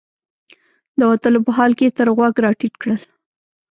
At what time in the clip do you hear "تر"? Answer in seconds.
1.97-2.07